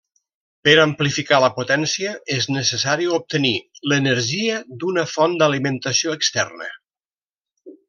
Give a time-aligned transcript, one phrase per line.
[0.67, 3.53] Per amplificar la potència és necessari obtenir
[3.93, 6.73] l'energia d'una font d'alimentació externa.